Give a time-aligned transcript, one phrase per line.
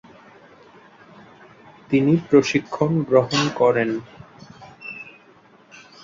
[1.89, 3.89] তিনি প্রশিক্ষণ গ্রহণ করেন।